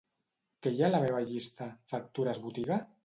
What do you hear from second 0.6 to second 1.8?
Què hi ha a la meva llista